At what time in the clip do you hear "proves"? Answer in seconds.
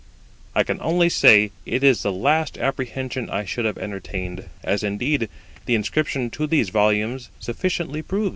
8.01-8.29